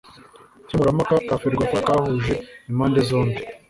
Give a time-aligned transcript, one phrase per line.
[0.65, 2.33] nkemurampaka ka ferwafa kahuje
[2.69, 3.41] impande zombi